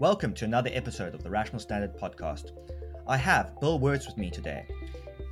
[0.00, 2.52] Welcome to another episode of the Rational Standard podcast.
[3.08, 4.64] I have Bill Wirtz with me today.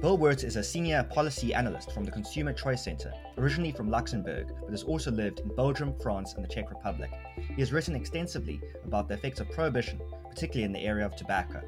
[0.01, 4.49] Bill Wirtz is a senior policy analyst from the Consumer Choice Center, originally from Luxembourg,
[4.63, 7.13] but has also lived in Belgium, France, and the Czech Republic.
[7.37, 11.63] He has written extensively about the effects of prohibition, particularly in the area of tobacco.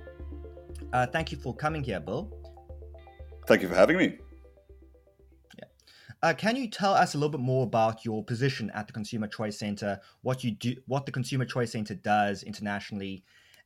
[0.92, 2.28] Uh, thank you for coming here, Bill.
[3.46, 4.18] Thank you for having me.
[6.22, 9.28] Uh, can you tell us a little bit more about your position at the Consumer
[9.28, 13.22] Choice Center, what you do, what the Consumer Choice Center does internationally,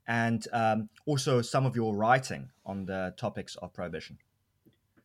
[0.07, 4.19] and um, also some of your writing on the topics of prohibition?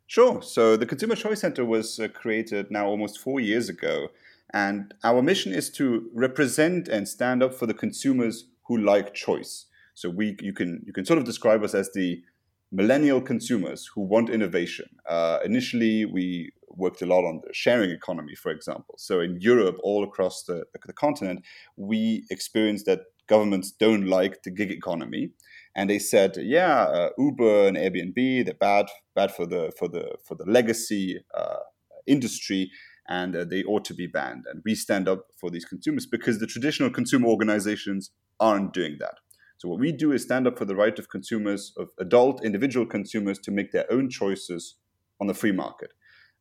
[0.08, 0.42] Sure.
[0.42, 4.10] So the Consumer Choice Center was uh, created now almost four years ago,
[4.54, 9.68] and our mission is to represent and stand up for the consumers who like choice.
[9.94, 12.22] So we, you can, you can sort of describe us as the
[12.72, 14.88] millennial consumers who want innovation.
[15.08, 18.96] Uh, initially, we worked a lot on the sharing economy, for example.
[18.98, 21.46] So in Europe, all across the, the continent,
[21.76, 25.32] we experienced that governments don't like the gig economy,
[25.76, 30.16] and they said, yeah, uh, Uber and Airbnb they're bad, bad for the for the
[30.26, 31.60] for the legacy uh,
[32.06, 32.72] industry.
[33.10, 34.44] And uh, they ought to be banned.
[34.52, 39.14] And we stand up for these consumers because the traditional consumer organizations aren't doing that.
[39.58, 42.86] So what we do is stand up for the right of consumers, of adult individual
[42.86, 44.76] consumers, to make their own choices
[45.20, 45.94] on the free market.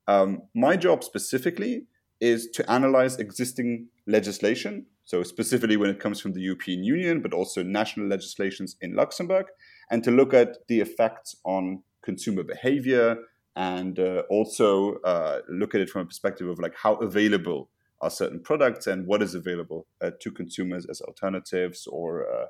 [0.06, 1.86] Um, my job specifically
[2.20, 4.86] is to analyze existing legislation.
[5.04, 9.46] So, specifically when it comes from the European Union, but also national legislations in Luxembourg,
[9.90, 13.16] and to look at the effects on consumer behavior
[13.56, 18.10] and uh, also uh, look at it from a perspective of like how available are
[18.10, 22.46] certain products and what is available uh, to consumers as alternatives or, uh,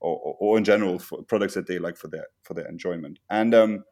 [0.00, 3.18] or, or in general products that they like for their for their enjoyment.
[3.30, 3.84] And um,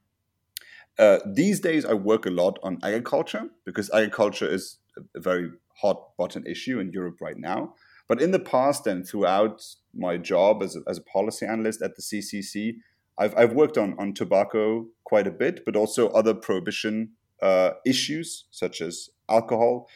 [0.99, 4.79] uh, these days, I work a lot on agriculture because agriculture is
[5.15, 7.75] a very hot button issue in Europe right now.
[8.09, 9.63] But in the past and throughout
[9.95, 12.77] my job as a, as a policy analyst at the CCC,
[13.19, 17.13] I've, I've worked on, on tobacco quite a bit, but also other prohibition
[17.43, 19.89] uh, issues such as alcohol.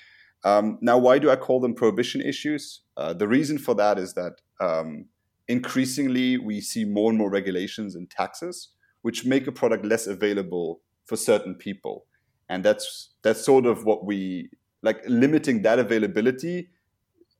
[0.45, 2.81] Um, now, why do I call them prohibition issues?
[2.97, 5.07] Uh, the reason for that is that um,
[5.51, 8.69] increasingly we see more and more regulations and taxes
[9.03, 12.07] which make a product less available for certain people.
[12.49, 14.51] And that's that's sort of what we
[14.83, 16.71] like limiting that availability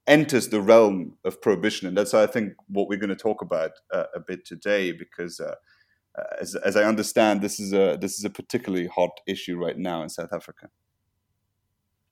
[0.07, 1.87] enters the realm of prohibition.
[1.87, 5.39] And that's i think what we're going to talk about uh, a bit today because
[5.39, 5.55] uh,
[6.39, 10.01] as, as i understand this is a this is a particularly hot issue right now
[10.03, 10.69] in south africa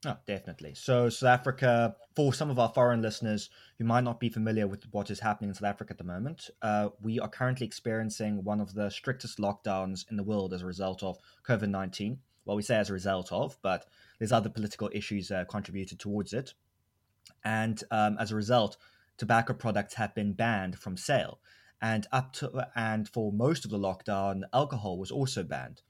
[0.06, 0.76] Oh, definitely.
[0.76, 4.86] So, South Africa, for some of our foreign listeners who might not be familiar with
[4.92, 8.62] what is happening in South Africa at the moment, uh, we are currently experiencing one
[8.62, 12.18] of the strictest lockdowns in the world as a result of COVID 19.
[12.46, 13.88] Well, we say as a result of, but
[14.20, 16.54] there's other political issues uh, contributed towards it.
[17.44, 18.78] And um, as a result,
[19.18, 21.40] tobacco products have been banned from sale.
[21.82, 25.82] And up to and for most of the lockdown, alcohol was also banned.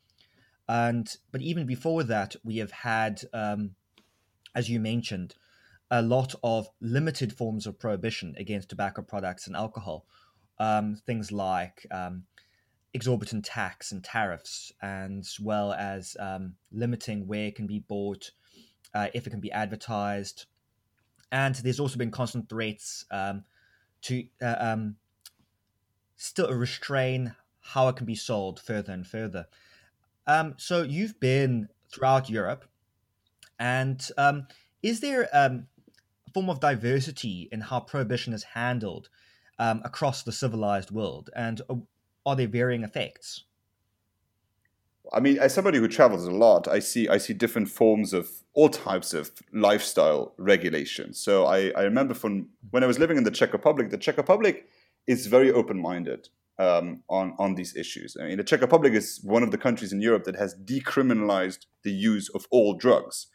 [0.68, 3.76] And but even before that, we have had um,
[4.55, 5.35] as you mentioned,
[5.91, 10.05] a lot of limited forms of prohibition against tobacco products and alcohol.
[10.59, 12.23] Um, things like um,
[12.93, 18.31] exorbitant tax and tariffs, as well as um, limiting where it can be bought,
[18.93, 20.45] uh, if it can be advertised.
[21.31, 23.43] And there's also been constant threats um,
[24.03, 24.95] to uh, um,
[26.16, 29.47] still restrain how it can be sold further and further.
[30.27, 32.69] Um, so you've been throughout Europe
[33.59, 34.47] and um,
[34.81, 35.68] is there um,
[36.28, 39.09] a form of diversity in how prohibition is handled
[39.59, 41.30] um, across the civilized world?
[41.36, 41.75] And uh,
[42.25, 43.44] are there varying effects?
[45.12, 48.30] I mean, as somebody who travels a lot, I see I see different forms of
[48.53, 51.14] all types of lifestyle regulation.
[51.14, 54.18] So I, I remember from when I was living in the Czech Republic, the Czech
[54.18, 54.68] Republic
[55.08, 58.16] is very open minded um, on on these issues.
[58.20, 61.66] I mean, the Czech Republic is one of the countries in Europe that has decriminalized
[61.84, 63.28] the use of all drugs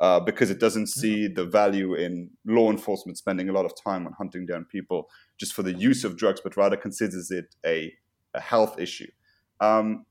[0.00, 1.00] uh, because it doesn't mm-hmm.
[1.00, 5.08] see the value in law enforcement spending a lot of time on hunting down people
[5.38, 7.92] just for the use of drugs, but rather considers it a,
[8.34, 9.10] a health issue.
[9.60, 10.06] Um,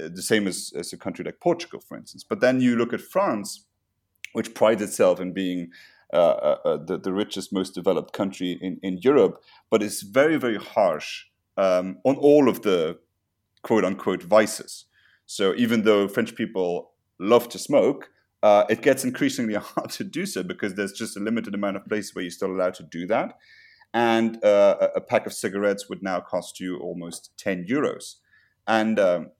[0.00, 2.24] uh, the same as, as a country like Portugal, for instance.
[2.24, 3.66] But then you look at France,
[4.32, 5.70] which prides itself in being
[6.12, 10.36] uh, uh, uh, the, the richest, most developed country in, in Europe, but is very,
[10.36, 11.26] very harsh
[11.56, 12.98] um, on all of the
[13.62, 14.86] quote unquote vices.
[15.26, 18.10] So even though French people love to smoke,
[18.42, 21.86] uh, it gets increasingly hard to do so because there's just a limited amount of
[21.86, 23.38] places where you're still allowed to do that.
[23.92, 28.16] And uh, a pack of cigarettes would now cost you almost 10 euros.
[28.66, 29.30] And um,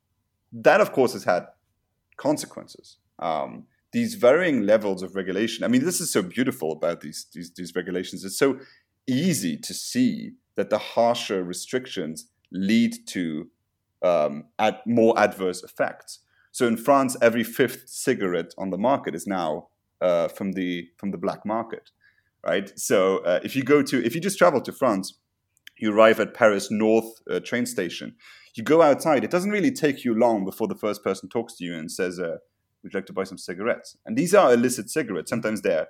[0.52, 1.47] that, of course, has had
[2.17, 2.97] consequences.
[3.20, 5.64] Um, these varying levels of regulation.
[5.64, 8.25] I mean, this is so beautiful about these, these, these regulations.
[8.25, 8.58] It's so
[9.06, 13.49] easy to see that the harsher restrictions lead to
[14.03, 16.20] um, ad- more adverse effects.
[16.52, 19.69] So in France, every fifth cigarette on the market is now
[20.00, 21.91] uh, from the from the black market,
[22.47, 22.70] right?
[22.79, 25.19] So uh, if you go to if you just travel to France,
[25.79, 28.17] you arrive at Paris North uh, train station.
[28.55, 29.23] You go outside.
[29.23, 32.19] It doesn't really take you long before the first person talks to you and says,
[32.19, 32.38] uh,
[32.82, 35.31] "Would you like to buy some cigarettes?" And these are illicit cigarettes.
[35.31, 35.88] Sometimes they're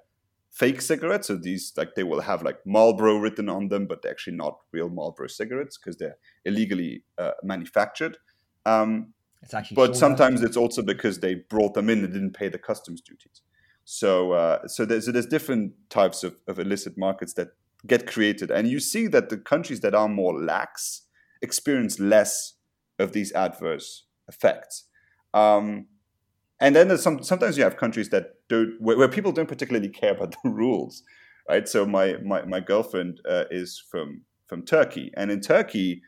[0.51, 1.29] fake cigarettes.
[1.29, 4.59] So these like they will have like Marlboro written on them, but they're actually not
[4.73, 8.19] real Marlboro cigarettes because they're illegally uh, manufactured.
[8.67, 12.49] Um, it's actually but sometimes it's also because they brought them in and didn't pay
[12.49, 13.43] the customs duties.
[13.85, 17.49] So uh, so there's there's different types of, of illicit markets that
[17.87, 21.07] get created, and you see that the countries that are more lax
[21.43, 22.55] experience less
[22.99, 24.85] of these adverse effects.
[25.33, 25.87] Um,
[26.61, 29.89] and then there's some, sometimes you have countries that don't, where, where, people don't particularly
[29.89, 31.03] care about the rules,
[31.49, 31.67] right?
[31.69, 36.03] So my my, my girlfriend uh, is from from Turkey, and in Turkey,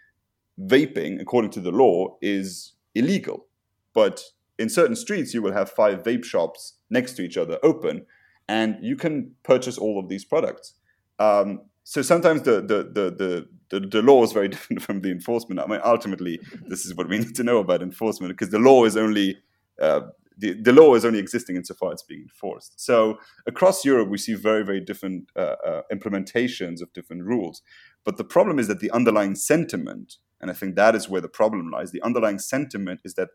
[0.61, 3.47] vaping, according to the law, is illegal.
[3.95, 4.23] But
[4.59, 8.07] in certain streets, you will have five vape shops next to each other open,
[8.49, 10.75] and you can purchase all of these products.
[11.19, 15.11] Um, so sometimes the, the the, the the the law is very different from the
[15.11, 15.61] enforcement.
[15.61, 18.85] I mean, ultimately, this is what we need to know about enforcement because the law
[18.85, 19.39] is only
[19.81, 20.01] uh,
[20.39, 22.81] the, the law is only existing insofar it's being enforced.
[22.81, 27.63] So across Europe, we see very, very different uh, uh, implementations of different rules.
[28.05, 31.29] But the problem is that the underlying sentiment, and I think that is where the
[31.29, 33.31] problem lies, the underlying sentiment is that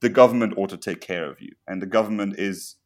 [0.00, 2.76] the government ought to take care of you, and the government is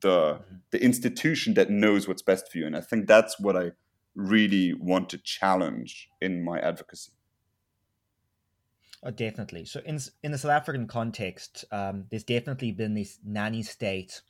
[0.00, 0.56] the mm-hmm.
[0.70, 2.66] the institution that knows what's best for you.
[2.66, 3.72] And I think that's what I
[4.14, 7.12] really want to challenge in my advocacy.
[9.02, 9.64] Oh, definitely.
[9.64, 14.20] So in in the South African context, um, there's definitely been these nanny state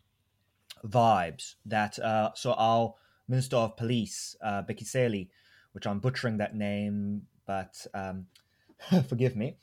[0.87, 1.99] vibes that.
[1.99, 2.95] Uh, so our
[3.27, 5.29] Minister of Police, uh, Bheki Cele,
[5.73, 8.27] which I'm butchering that name, but um,
[9.09, 9.57] forgive me,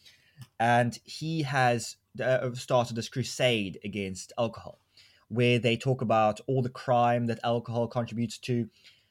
[0.59, 4.79] and he has uh, started this crusade against alcohol,
[5.27, 8.69] where they talk about all the crime that alcohol contributes to,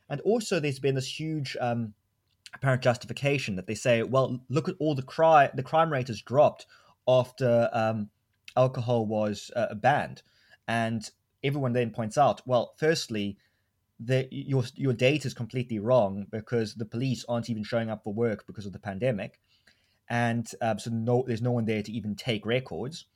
[0.09, 1.95] and also there's been this huge um,
[2.55, 5.51] apparent justification that they say, well, look at all the crime.
[5.55, 6.67] The crime rate has dropped
[7.07, 8.11] after um,
[8.57, 10.23] alcohol was uh, banned,
[10.69, 11.09] and
[11.43, 13.39] everyone then points out, well, firstly,
[13.99, 18.15] the, your your data is completely wrong because the police aren't even showing up for
[18.15, 19.41] work because of the pandemic,
[20.11, 23.07] and uh, so no, there's no one there to even take records.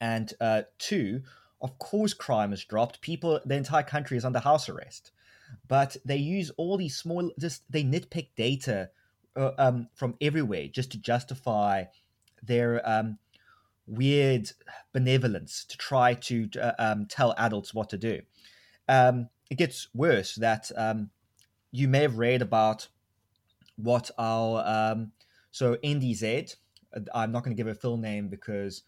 [0.00, 1.22] And uh, two,
[1.62, 3.00] of course, crime has dropped.
[3.00, 5.12] People, the entire country is under house arrest
[5.68, 8.90] but they use all these small just they nitpick data
[9.36, 11.84] uh, um, from everywhere just to justify
[12.42, 13.18] their um,
[13.86, 14.50] weird
[14.92, 18.20] benevolence to try to uh, um, tell adults what to do.
[18.88, 21.10] Um, it gets worse that um,
[21.70, 22.88] you may have read about
[23.76, 25.06] what our
[25.50, 26.56] so NDZ.
[27.14, 28.82] I'm not going to give a full name because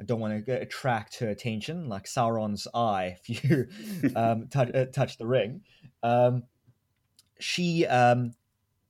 [0.00, 3.68] I don't want to attract her attention, like Sauron's eye if you
[4.14, 5.62] um, touch, uh, touch the ring.
[6.02, 6.44] Um,
[7.38, 8.32] she um,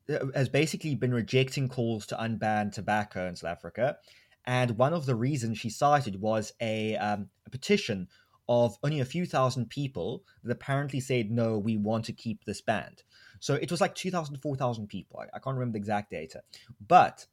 [0.08, 3.98] uh, has basically been rejecting calls to unban tobacco in South Africa.
[4.44, 8.08] And one of the reasons she cited was a, um, a petition
[8.48, 12.60] of only a few thousand people that apparently said, no, we want to keep this
[12.60, 13.02] banned.
[13.40, 15.20] So it was like 2,000, 4,000 people.
[15.20, 16.42] I, I can't remember the exact data.
[16.86, 17.26] But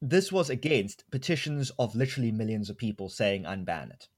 [0.00, 4.08] this was against petitions of literally millions of people saying unban it.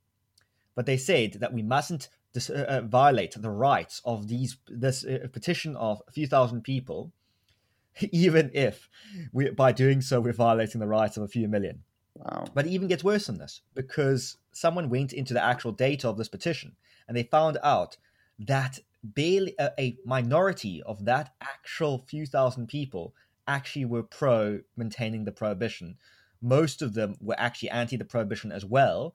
[0.75, 5.05] But they said that we mustn't dis- uh, uh violate the rights of these this
[5.05, 7.13] uh, petition of a few thousand people,
[8.01, 8.89] even if
[9.33, 11.83] we by doing so we're violating the rights of a few million.
[12.15, 12.45] Wow.
[12.55, 16.19] But it even gets worse than this because someone went into the actual data of
[16.19, 16.77] this petition
[17.09, 17.97] and they found out
[18.39, 23.15] that barely a, a minority of that actual few thousand people
[23.47, 25.97] actually were pro maintaining the prohibition.
[26.41, 29.15] Most of them were actually anti the prohibition as well,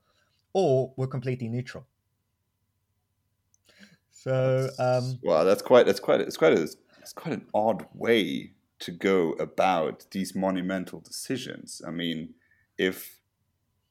[0.54, 1.86] or were completely neutral.
[4.10, 8.52] So, um, wow, that's quite that's quite it's quite a, it's quite an odd way
[8.80, 11.82] to go about these monumental decisions.
[11.88, 12.34] I mean,
[12.78, 13.20] if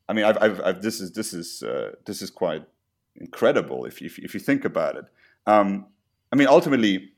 [0.08, 2.64] I mean, I've, I've, I've this is this is uh, this is quite
[3.16, 5.04] incredible if you, if you think about it.
[5.46, 5.86] Um,
[6.32, 7.10] I mean, ultimately,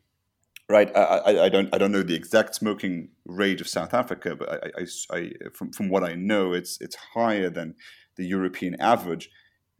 [0.68, 0.94] right?
[0.96, 4.48] I, I, I, don't I don't know the exact smoking rate of South Africa, but
[4.50, 7.74] I, I, I, from from what I know, it's it's higher than
[8.16, 9.30] the European average.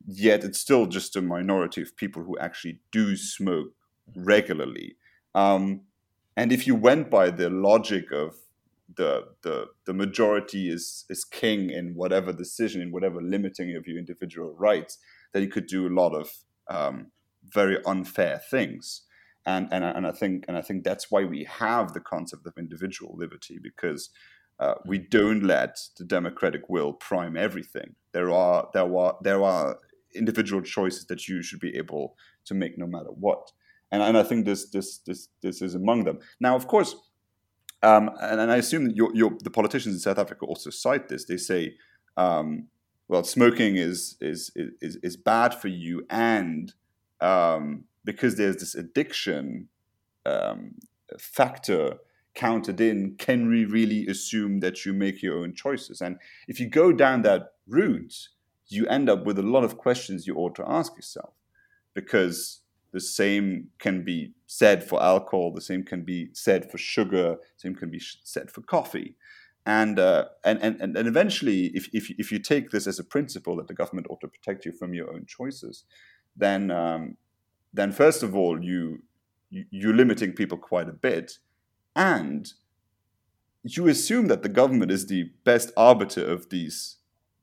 [0.07, 3.73] Yet it's still just a minority of people who actually do smoke
[4.15, 4.97] regularly.
[5.35, 5.83] Um,
[6.37, 8.37] and if you went by the logic of
[8.95, 13.99] the the the majority is is king in whatever decision, in whatever limiting of your
[13.99, 14.99] individual rights,
[15.33, 16.31] then you could do a lot of
[16.69, 17.11] um,
[17.53, 19.03] very unfair things.
[19.47, 22.55] and and and I think and I think that's why we have the concept of
[22.59, 24.11] individual liberty because
[24.59, 27.95] uh, we don't let the democratic will prime everything.
[28.13, 29.79] There are there are there are
[30.15, 33.53] individual choices that you should be able to make no matter what.
[33.93, 36.19] And, and I think this this this this is among them.
[36.41, 36.97] Now, of course,
[37.83, 41.27] um, and, and, I assume that the politicians in South Africa also cite this.
[41.27, 41.77] They say,
[42.17, 42.69] um,
[43.07, 46.73] well, smoking is, is is is bad for you, and
[47.21, 49.69] um, because there's this addiction
[50.25, 50.75] um,
[51.19, 51.99] factor
[52.35, 56.01] counted in, can we really assume that you make your own choices?
[56.01, 58.29] And if you go down that route,
[58.69, 61.35] you end up with a lot of questions you ought to ask yourself
[61.95, 62.61] because
[62.93, 67.59] the same can be said for alcohol, the same can be said for sugar, the
[67.59, 69.17] same can be said for coffee.
[69.65, 73.57] And, uh, and, and, and eventually, if, if, if you take this as a principle
[73.57, 75.85] that the government ought to protect you from your own choices,
[76.37, 77.17] then, um,
[77.73, 79.03] then first of all, you,
[79.51, 81.39] you, you're limiting people quite a bit.
[81.95, 82.53] And
[83.63, 86.97] you assume that the government is the best arbiter of these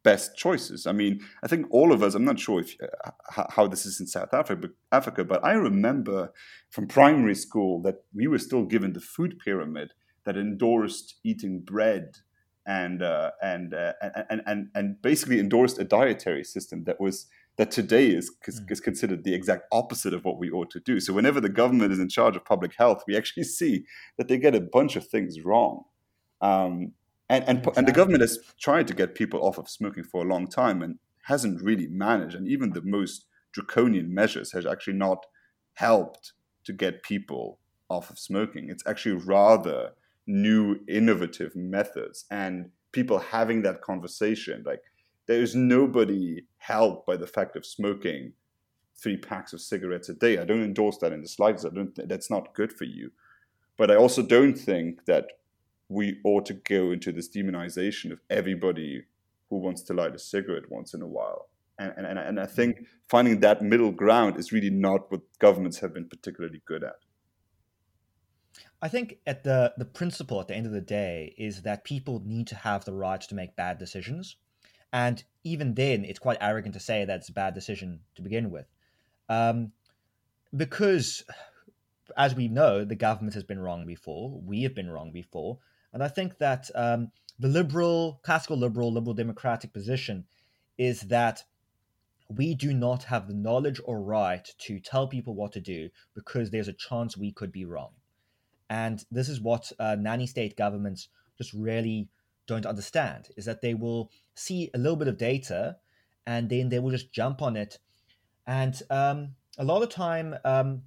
[0.04, 0.86] best choices.
[0.86, 4.00] I mean, I think all of us, I'm not sure if uh, how this is
[4.00, 6.32] in South Africa, but Africa, but I remember
[6.70, 9.94] from primary school that we were still given the food pyramid
[10.26, 12.18] that endorsed eating bread
[12.66, 13.94] and uh, and, uh,
[14.30, 18.72] and and and basically endorsed a dietary system that was that today is, mm.
[18.72, 21.00] is considered the exact opposite of what we ought to do.
[21.00, 23.86] So whenever the government is in charge of public health, we actually see
[24.17, 25.83] that they get a bunch of things wrong.
[26.41, 26.93] Um,
[27.29, 27.74] and and, exactly.
[27.77, 30.81] and the government has tried to get people off of smoking for a long time
[30.81, 32.36] and hasn't really managed.
[32.36, 35.25] And even the most draconian measures has actually not
[35.75, 36.33] helped
[36.65, 38.69] to get people off of smoking.
[38.69, 39.91] It's actually rather
[40.27, 44.63] new, innovative methods and people having that conversation.
[44.65, 44.81] Like
[45.27, 48.34] there is nobody helped by the fact of smoking
[49.01, 50.38] three packs of cigarettes a day.
[50.38, 51.65] I don't endorse that in the slightest.
[51.65, 51.98] I don't.
[52.08, 53.12] That's not good for you.
[53.77, 55.25] But I also don't think that
[55.89, 59.03] we ought to go into this demonization of everybody
[59.50, 61.50] who wants to light a cigarette once in a while.
[61.80, 65.94] And, and, and I think finding that middle ground is really not what governments have
[65.94, 66.96] been particularly good at.
[68.82, 72.22] I think at the the principle at the end of the day is that people
[72.25, 74.36] need to have the right to make bad decisions,
[74.94, 78.50] and even then, it's quite arrogant to say that it's a bad decision to begin
[78.50, 78.68] with,
[79.28, 79.74] um,
[80.56, 81.26] because
[82.18, 84.40] as we know, the government has been wrong before.
[84.46, 85.58] We have been wrong before.
[85.92, 90.26] And I think that um, the liberal, classical liberal, liberal democratic position
[90.78, 91.44] is that
[92.30, 96.50] we do not have the knowledge or right to tell people what to do because
[96.50, 97.92] there's a chance we could be wrong.
[98.70, 102.08] And this is what uh, nanny state governments just really
[102.48, 105.78] don't understand is that they will see a little bit of data
[106.26, 107.80] and then they will just jump on it.
[108.46, 110.84] And um, a lot of time, um,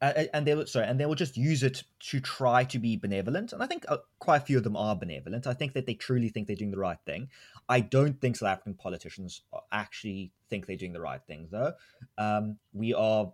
[0.00, 3.52] and they will sorry, and they will just use it to try to be benevolent.
[3.52, 5.46] And I think uh, quite a few of them are benevolent.
[5.46, 7.28] I think that they truly think they're doing the right thing.
[7.68, 11.74] I don't think South African politicians actually think they're doing the right thing, though.
[12.16, 13.32] Um, we are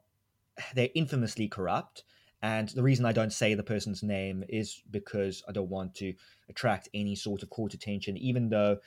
[0.75, 2.03] they're infamously corrupt.
[2.47, 6.15] And the reason I don't say the person's name is because I don't want to
[6.49, 8.79] attract any sort of court attention, even though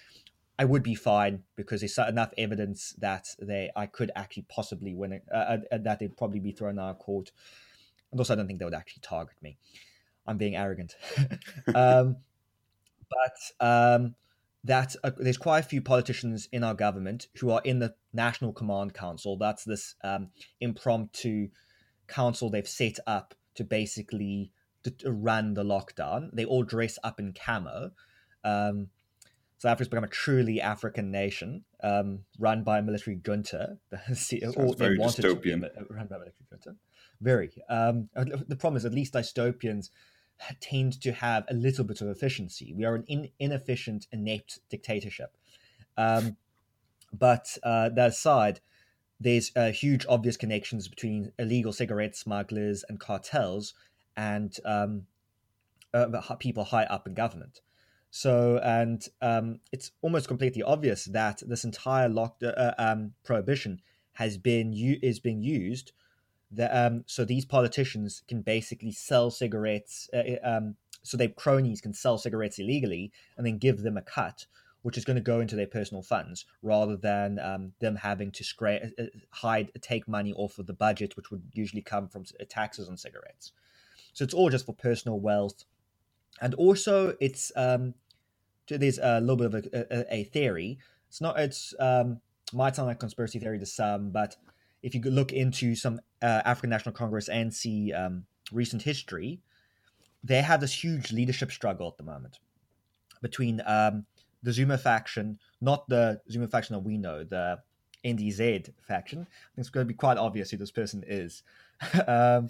[0.58, 5.12] I would be fine because there's enough evidence that they I could actually possibly win
[5.12, 7.34] it, uh, uh, that they'd probably be thrown out of court
[8.14, 9.58] and also I don't think they would actually target me.
[10.26, 10.96] I'm being arrogant.
[11.76, 12.16] um,
[13.10, 14.16] but um,
[14.64, 18.54] that uh, there's quite a few politicians in our government who are in the National
[18.54, 19.36] Command Council.
[19.36, 20.30] That's this um,
[20.62, 21.50] impromptu
[22.08, 24.52] council they've set up to basically
[24.84, 26.30] to, to run the lockdown.
[26.34, 27.92] They all dress up in camo.
[28.44, 28.88] Um,
[29.58, 33.78] South Africa's become a truly African nation, um, run by a military junta.
[34.56, 35.62] or they wanted dystopian.
[35.62, 36.76] to be run by a military junta.
[37.20, 37.52] Very.
[37.70, 39.90] Um, the problem is, at least dystopians
[40.62, 42.74] tend to have a little bit of efficiency.
[42.74, 45.36] We are an in, inefficient, inept dictatorship.
[45.98, 46.38] Um,
[47.12, 48.62] but uh, that aside,
[49.20, 53.74] there's uh, huge obvious connections between illegal cigarette smugglers and cartels
[54.16, 55.04] and um,
[55.94, 56.08] uh,
[56.40, 57.62] people high up in government.
[58.12, 63.82] So, and um, it's almost completely obvious that this entire lock uh, um, prohibition
[64.14, 65.92] has been u- is being used
[66.52, 70.10] that um, so these politicians can basically sell cigarettes.
[70.14, 74.02] Uh, uh, um, so their cronies can sell cigarettes illegally and then give them a
[74.02, 74.46] cut,
[74.82, 78.44] which is going to go into their personal funds rather than um, them having to
[78.44, 82.24] scra- uh, uh, hide take money off of the budget, which would usually come from
[82.48, 83.52] taxes on cigarettes.
[84.14, 85.66] So it's all just for personal wealth,
[86.42, 87.94] and also it's um,
[88.68, 90.80] there's a little bit of a, a, a theory.
[91.08, 92.22] It's not it's um,
[92.54, 94.36] might sound like conspiracy theory to some, but
[94.82, 99.42] if you look into some uh, African National Congress ANC um, recent history,
[100.24, 102.40] they have this huge leadership struggle at the moment
[103.22, 104.06] between um,
[104.44, 107.60] the Zuma faction, not the Zuma faction that we know, the
[108.06, 109.20] NDZ faction.
[109.20, 109.24] I
[109.56, 111.44] think it's going to be quite obvious who this person is.
[112.08, 112.50] um,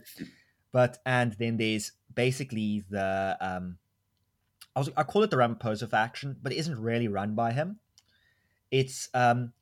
[0.72, 3.78] but and then there's basically the um,
[4.76, 7.80] I was I call it the Ramaphosa faction, but it isn't really run by him.
[8.72, 9.54] It's um,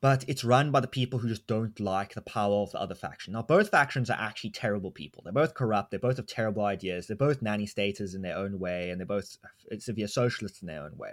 [0.00, 2.94] but it's run by the people who just don't like the power of the other
[2.94, 3.34] faction.
[3.34, 5.22] Now, both factions are actually terrible people.
[5.22, 5.90] They're both corrupt.
[5.90, 7.06] They both have terrible ideas.
[7.06, 9.36] They're both nanny staters in their own way, and they're both
[9.78, 11.12] severe socialists in their own way.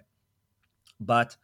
[1.00, 1.38] But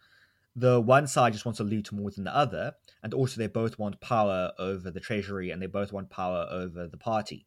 [0.56, 3.80] the one side just wants to loot more than the other, and also they both
[3.80, 7.46] want power over the treasury and they both want power over the party.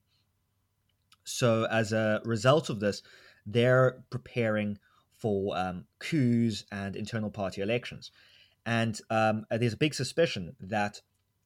[1.24, 3.02] So, as a result of this,
[3.44, 4.78] they're preparing
[5.16, 8.10] for um, coups and internal party elections.
[8.64, 11.00] And um, there's a big suspicion that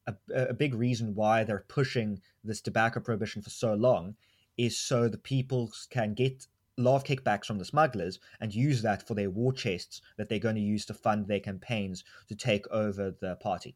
[0.07, 4.15] a, a, big reason why they're pushing this tobacco prohibition for so long
[4.57, 6.47] is so the people can get
[6.77, 10.55] of kickbacks from the smugglers and use that for their war chests that they're going
[10.55, 13.75] to use to fund their campaigns to take over the party.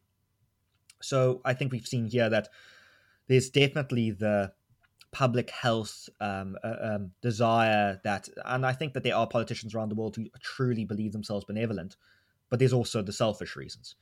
[1.00, 2.48] So I think we've seen here that
[3.28, 4.52] there's definitely the
[5.12, 9.90] public health um, uh, um, desire that, and I think that there are politicians around
[9.90, 11.96] the world who truly believe themselves benevolent
[12.48, 13.94] but there's also the selfish reasons.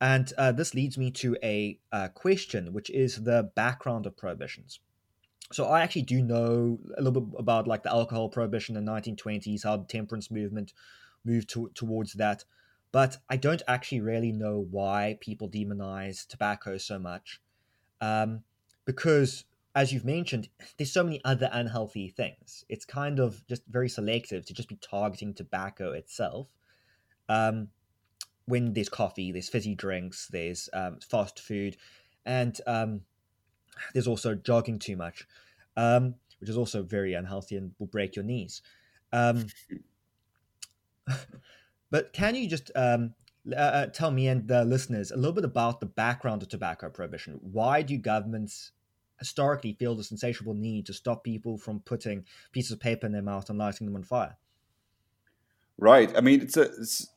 [0.00, 4.80] And uh, this leads me to a uh, question, which is the background of prohibitions.
[5.52, 8.92] So I actually do know a little bit about like the alcohol prohibition in the
[8.92, 10.72] 1920s, how the temperance movement
[11.24, 12.44] moved to, towards that.
[12.92, 17.40] But I don't actually really know why people demonize tobacco so much.
[18.00, 18.42] Um,
[18.84, 22.64] because, as you've mentioned, there's so many other unhealthy things.
[22.68, 26.48] It's kind of just very selective to just be targeting tobacco itself.
[27.28, 27.68] Um,
[28.46, 31.76] when there's coffee, there's fizzy drinks, there's um, fast food,
[32.26, 33.00] and um,
[33.92, 35.26] there's also jogging too much,
[35.76, 38.62] um, which is also very unhealthy and will break your knees.
[39.12, 39.46] Um,
[41.90, 43.14] but can you just um,
[43.52, 46.88] uh, uh, tell me and the listeners a little bit about the background of tobacco
[46.88, 47.38] prohibition?
[47.42, 48.72] Why do governments
[49.18, 53.22] historically feel this insatiable need to stop people from putting pieces of paper in their
[53.22, 54.36] mouth and lighting them on fire?
[55.76, 56.16] Right.
[56.16, 56.70] I mean, it's a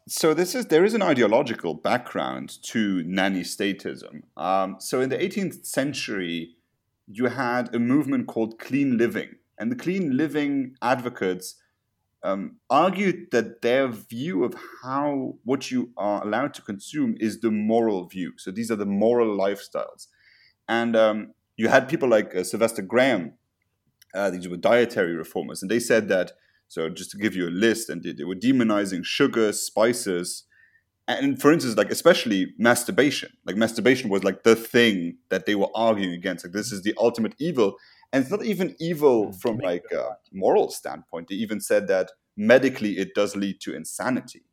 [0.08, 4.24] so this is there is an ideological background to nanny statism.
[4.36, 6.56] Um, so in the 18th century,
[7.08, 11.56] you had a movement called clean living, and the clean living advocates
[12.24, 17.52] um, argued that their view of how what you are allowed to consume is the
[17.52, 18.34] moral view.
[18.38, 20.08] So these are the moral lifestyles,
[20.67, 23.34] and um, you had people like uh, Sylvester Graham.
[24.15, 26.32] Uh, these were dietary reformers, and they said that
[26.67, 30.43] so just to give you a list, and they, they were demonizing sugar, spices,
[31.08, 33.32] and for instance, like especially masturbation.
[33.45, 36.45] Like masturbation was like the thing that they were arguing against.
[36.45, 37.77] Like this is the ultimate evil,
[38.12, 41.30] and it's not even evil mm, from like a moral standpoint.
[41.30, 44.43] They even said that medically it does lead to insanity.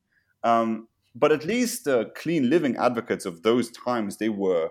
[0.45, 4.71] Um, but at least the clean living advocates of those times, they were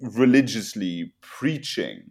[0.00, 2.10] religiously preaching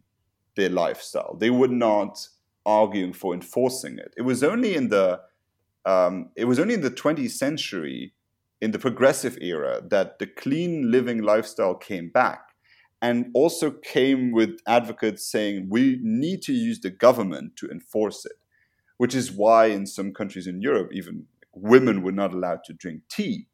[0.55, 1.35] their lifestyle.
[1.39, 2.27] They would not
[2.69, 4.13] arguing for enforcing it.
[4.15, 5.21] It was only in the
[5.85, 8.13] um, it was only in the 20th century,
[8.61, 12.41] in the progressive era, that the clean living lifestyle came back,
[13.01, 18.37] and also came with advocates saying we need to use the government to enforce it,
[18.97, 23.01] which is why in some countries in Europe, even women were not allowed to drink
[23.09, 23.47] tea.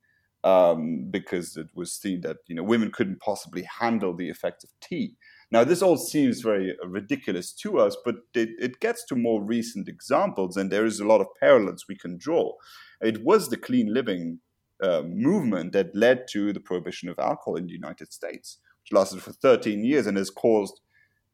[0.43, 4.69] Um, because it was seen that you know women couldn't possibly handle the effects of
[4.79, 5.15] tea.
[5.55, 9.87] Now, this all seems very ridiculous to us, but it, it, gets to more recent
[9.87, 12.51] examples, and there is a lot of parallels we can draw.
[12.99, 14.39] It was the clean living
[14.83, 19.21] uh, movement that led to the prohibition of alcohol in the United States, which lasted
[19.21, 20.81] for 13 years and has caused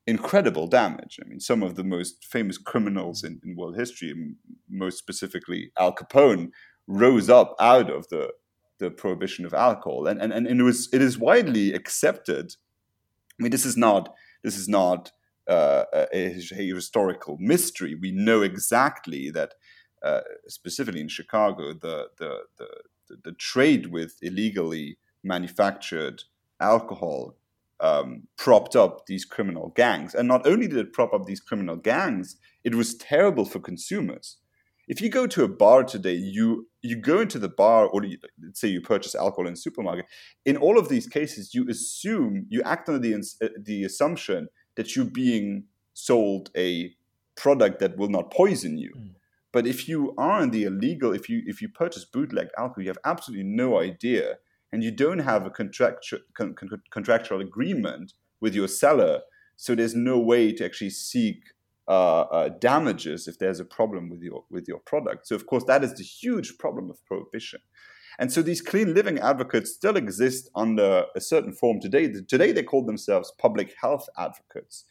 [0.06, 1.20] incredible damage.
[1.20, 4.14] I mean, some of the most famous criminals in, in world history,
[4.70, 6.52] most specifically Al Capone,
[6.86, 8.30] rose up out of the
[8.78, 12.54] the prohibition of alcohol, and and, and it was it is widely accepted
[13.42, 15.12] I mean, this is not this is not
[15.48, 17.96] uh, a, a, historical mystery.
[17.96, 19.56] We know exactly that,
[20.04, 22.68] uh, specifically in Chicago, the, the the,
[23.24, 26.24] the trade with illegally manufactured
[26.60, 27.36] alcohol
[27.80, 30.14] um, propped up these criminal gangs.
[30.14, 34.38] And not only did it prop up these criminal gangs, it was terrible for consumers
[34.88, 38.18] if you go to a bar today, you you go into the bar, or you,
[38.44, 40.06] let's say you purchase alcohol in a supermarket.
[40.46, 44.96] In all of these cases, you assume you act under the uh, the assumption that
[44.96, 46.94] you're being sold a
[47.36, 48.94] product that will not poison you.
[48.98, 49.12] Mm.
[49.54, 52.90] But if you are in the illegal, if you if you purchase bootleg alcohol, you
[52.90, 54.38] have absolutely no idea,
[54.72, 59.22] and you don't have a contractual con, con, contractual agreement with your seller,
[59.56, 61.44] so there's no way to actually seek
[61.92, 65.28] uh, uh, damages if there's a problem with your with your product.
[65.28, 67.60] So of course that is the huge problem of prohibition.
[68.18, 72.08] And so these clean living advocates still exist under a certain form today.
[72.08, 74.86] Today they call themselves public health advocates,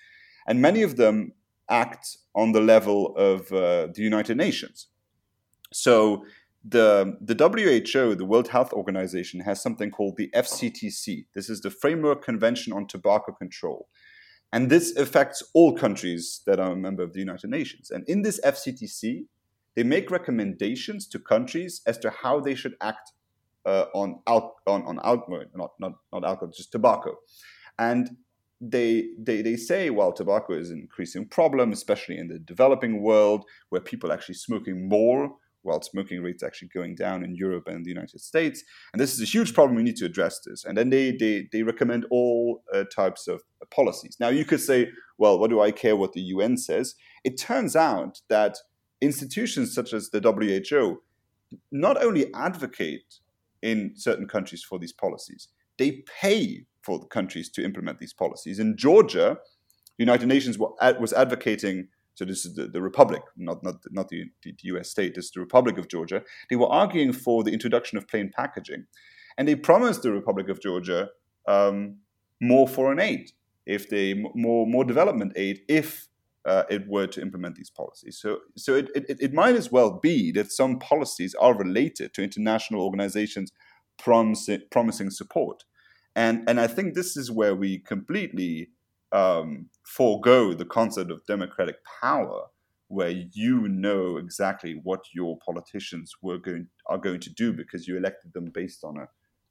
[0.47, 1.33] and many of them
[1.71, 4.89] act on the level of uh, the United Nations.
[5.73, 6.25] So
[6.63, 11.27] the, the WHO, the World Health Organization, has something called the FCTC.
[11.35, 13.89] This is the Framework Convention on Tobacco Control.
[14.53, 17.91] And this affects all countries that are a member of the United Nations.
[17.91, 19.27] And in this FCTC,
[19.77, 23.13] they make recommendations to countries as to how they should act
[23.65, 27.17] uh, on, al- on, on alcohol, not, not, not alcohol, just tobacco.
[27.79, 28.11] And
[28.61, 33.45] they, they, they say, well, tobacco is an increasing problem, especially in the developing world,
[33.69, 37.85] where people are actually smoking more while smoking rates actually going down in Europe and
[37.85, 38.63] the United States.
[38.93, 39.77] And this is a huge problem.
[39.77, 40.65] We need to address this.
[40.65, 44.17] And then they they, they recommend all uh, types of policies.
[44.21, 46.95] Now you could say, well, what do I care what the UN says?
[47.25, 48.57] It turns out that
[49.01, 51.03] institutions such as the WHO
[51.73, 53.19] not only advocate
[53.63, 58.59] in certain countries for these policies, they pay for the countries to implement these policies.
[58.59, 59.39] In Georgia,
[59.99, 64.25] the United Nations was advocating so this is the, the Republic, not, not, not the,
[64.43, 66.23] the US state, this is the Republic of Georgia.
[66.49, 68.87] They were arguing for the introduction of plain packaging.
[69.39, 71.09] And they promised the Republic of Georgia
[71.49, 71.99] um,
[72.41, 73.33] more foreign aid,
[73.67, 76.09] if they more more development aid, if
[76.45, 78.19] uh, it were to implement these policies.
[78.21, 82.23] So, so it, it, it might as well be that some policies are related to
[82.23, 83.53] international organizations
[83.99, 85.65] promising, promising support.
[86.17, 88.71] And, and I think this is where we completely
[89.13, 92.47] um, forego the concept of democratic power,
[92.89, 97.97] where you know exactly what your politicians were going are going to do because you
[97.97, 99.09] elected them based on a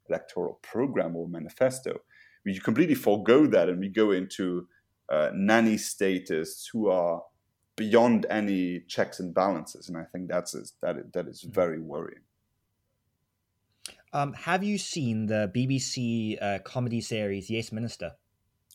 [0.08, 2.00] electoral program or manifesto.
[2.44, 4.66] We completely forego that, and we go into
[5.08, 7.22] uh, nanny statists who are
[7.76, 11.52] beyond any checks and balances, and I think that's that that is mm-hmm.
[11.52, 12.22] very worrying.
[14.12, 18.12] Um, have you seen the BBC uh, comedy series Yes Minister?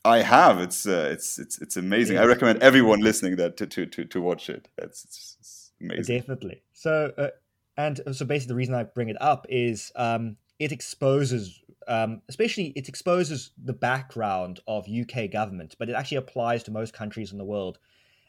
[0.05, 0.59] I have.
[0.59, 2.15] It's uh, it's it's it's amazing.
[2.15, 2.23] Yeah.
[2.23, 4.67] I recommend everyone listening that to to to, to watch it.
[4.77, 6.15] It's, it's, it's amazing.
[6.15, 6.61] Definitely.
[6.73, 7.29] So uh,
[7.75, 12.67] and so basically the reason I bring it up is um, it exposes um, especially
[12.75, 17.39] it exposes the background of UK government, but it actually applies to most countries in
[17.39, 17.79] the world,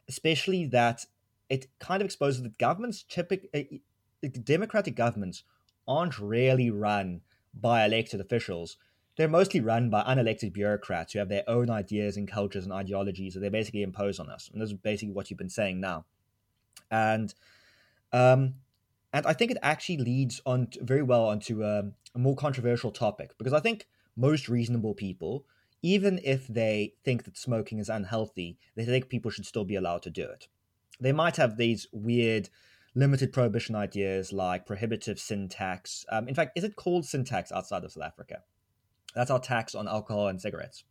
[0.08, 1.04] especially that
[1.50, 3.82] it kind of exposes that governments typically
[4.24, 5.42] uh, democratic governments
[5.86, 7.20] aren't really run
[7.54, 8.78] by elected officials
[9.16, 13.34] they're mostly run by unelected bureaucrats who have their own ideas and cultures and ideologies
[13.34, 14.50] that they basically impose on us.
[14.52, 16.04] And this is basically what you've been saying now.
[16.90, 17.34] And
[18.12, 18.54] um,
[19.12, 22.90] and I think it actually leads on to, very well onto a, a more controversial
[22.90, 25.46] topic because I think most reasonable people,
[25.82, 30.02] even if they think that smoking is unhealthy, they think people should still be allowed
[30.02, 30.48] to do it.
[31.00, 32.48] They might have these weird
[32.94, 36.04] limited prohibition ideas like prohibitive sin tax.
[36.10, 38.42] Um, in fact, is it called sin tax outside of South Africa?
[39.16, 40.84] That's our tax on alcohol and cigarettes.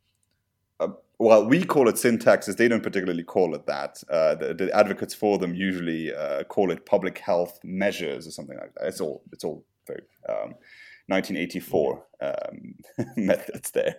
[0.80, 2.58] Uh, well, we call it sin taxes.
[2.58, 4.04] They don't particularly call it that.
[4.10, 8.58] Uh, the, the, advocates for them usually uh, call it public health measures or something
[8.58, 8.88] like that.
[8.88, 10.56] It's all it's all very um,
[11.08, 12.76] 1984 um,
[13.16, 13.98] methods there.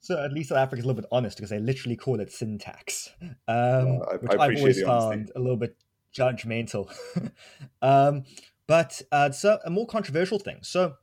[0.00, 2.32] So at least South Africa is a little bit honest because they literally call it
[2.32, 3.10] sin tax,
[3.46, 5.76] um, I, which I have always found a little bit
[6.16, 6.90] judgmental.
[7.82, 8.24] um,
[8.66, 10.60] but uh, so a more controversial thing.
[10.62, 10.94] So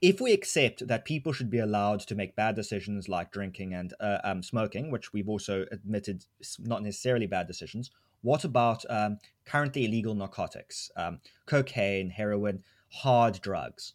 [0.00, 3.94] if we accept that people should be allowed to make bad decisions like drinking and
[4.00, 6.24] uh, um, smoking, which we've also admitted
[6.58, 7.90] not necessarily bad decisions,
[8.22, 13.94] what about um, currently illegal narcotics, um, cocaine, heroin, hard drugs?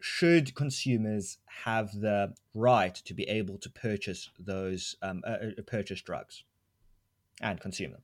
[0.00, 6.02] Should consumers have the right to be able to purchase those um, uh, uh, purchase
[6.02, 6.44] drugs
[7.40, 8.02] and consume them?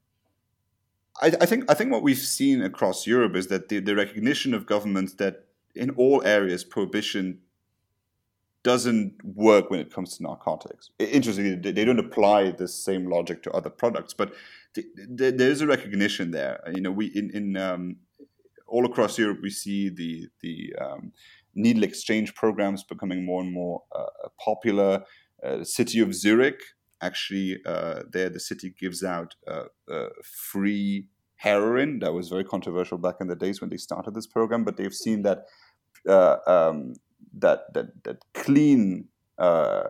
[1.20, 4.54] I, I, think I think what we've seen across Europe is that the, the recognition
[4.54, 7.40] of governments that in all areas, prohibition
[8.62, 10.90] doesn't work when it comes to narcotics.
[10.98, 14.32] Interestingly, they don't apply the same logic to other products, but
[14.74, 16.60] there is a recognition there.
[16.72, 17.96] You know, we in, in um,
[18.66, 21.12] all across Europe we see the the um,
[21.54, 25.04] needle exchange programs becoming more and more uh, popular.
[25.44, 26.60] Uh, the city of Zurich,
[27.00, 31.08] actually, uh, there the city gives out uh, uh, free
[31.42, 31.98] heroin.
[31.98, 34.94] That was very controversial back in the days when they started this program, but they've
[34.94, 35.38] seen that
[36.08, 36.94] uh, um,
[37.44, 39.88] that that that clean uh,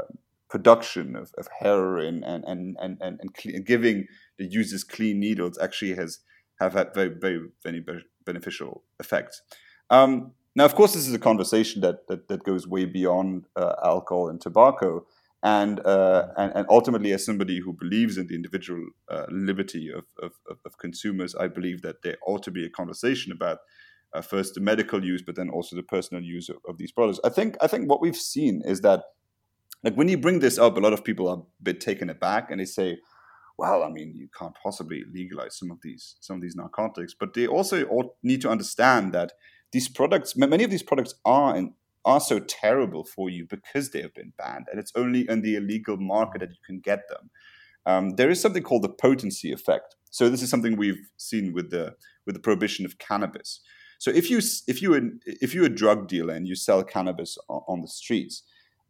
[0.49, 4.07] production of, of heroin and and and and, and giving
[4.39, 6.21] the users clean needles actually has
[6.61, 9.43] have had very very very beneficial effects.
[9.91, 13.75] Um, now, of course, this is a conversation that that, that goes way beyond uh,
[13.85, 15.07] alcohol and tobacco,
[15.43, 20.05] And, uh, and, and ultimately, as somebody who believes in the individual uh, liberty of,
[20.23, 20.33] of,
[20.65, 23.59] of, consumers, I believe that there ought to be a conversation about
[24.15, 27.19] uh, first the medical use, but then also the personal use of, of, these products.
[27.25, 29.03] I think I think what we've seen is that,
[29.83, 32.51] like when you bring this up, a lot of people are a bit taken aback
[32.51, 32.99] and they say,
[33.59, 37.35] "Well, I mean, you can't possibly legalize some of these some of these narcotics," but
[37.35, 39.33] they also need to understand that
[39.73, 44.03] these products, many of these products, are in, are so terrible for you because they
[44.03, 47.31] have been banned, and it's only in the illegal market that you can get them.
[47.87, 49.97] Um, there is something called the potency effect.
[50.11, 53.61] So this is something we've seen with the with the prohibition of cannabis.
[53.99, 57.81] So if you if you if you're a drug dealer and you sell cannabis on,
[57.83, 58.43] the streets,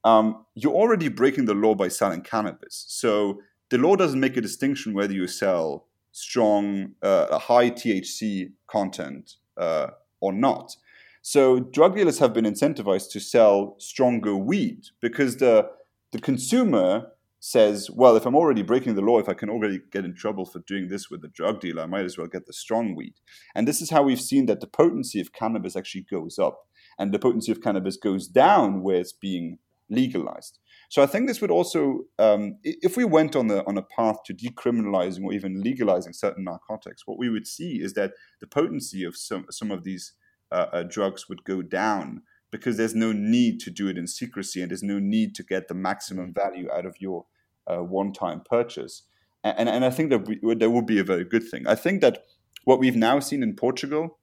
[0.05, 2.85] um, you're already breaking the law by selling cannabis.
[2.89, 9.37] So the law doesn't make a distinction whether you sell strong, uh, high THC content
[9.57, 9.89] uh,
[10.21, 10.77] or not.
[11.23, 15.71] So drug dealers have been incentivized to sell stronger weed because the
[16.11, 17.07] the consumer
[17.39, 20.45] says, well, if I'm already breaking the law, if I can already get in trouble
[20.45, 23.15] for doing this with the drug dealer, I might as well get the strong weed.
[23.55, 26.67] And this is how we've seen that the potency of cannabis actually goes up
[26.99, 29.59] and the potency of cannabis goes down where it's being
[29.91, 30.59] legalized.
[30.89, 34.19] So I think this would also, um, if we went on the on a path
[34.27, 39.03] to decriminalizing or even legalizing certain narcotics, what we would see is that the potency
[39.03, 40.13] of some some of these
[40.53, 44.61] uh, uh, drugs would go down because there's no need to do it in secrecy
[44.61, 47.25] and there's no need to get the maximum value out of your
[47.67, 49.05] uh, one-time purchase.
[49.43, 51.67] And, and I think that we, that would be a very good thing.
[51.67, 52.25] I think that
[52.65, 54.19] what we've now seen in Portugal,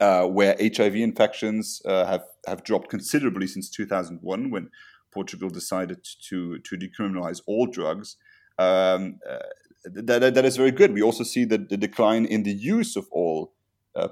[0.00, 4.70] uh, where HIV infections uh, have have dropped considerably since 2001, when
[5.12, 8.16] Portugal decided to to decriminalize all drugs.
[8.58, 9.38] Um, uh,
[9.84, 10.92] that, that is very good.
[10.92, 13.52] We also see that the decline in the use of all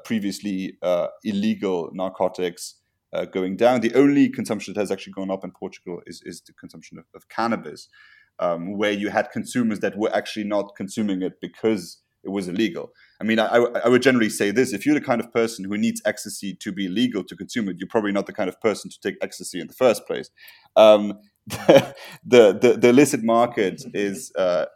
[0.04, 2.76] previously uh, illegal narcotics
[3.12, 3.80] uh, going down.
[3.80, 7.04] The only consumption that has actually gone up in Portugal is, is the consumption of,
[7.14, 7.88] of cannabis,
[8.38, 12.92] um, where you had consumers that were actually not consuming it because it was illegal.
[13.20, 15.78] I mean, I, I, would generally say this: if you're the kind of person who
[15.78, 18.90] needs ecstasy to be legal to consume it, you're probably not the kind of person
[18.90, 20.30] to take ecstasy in the first place.
[20.76, 24.66] Um, the, the, the illicit market is uh,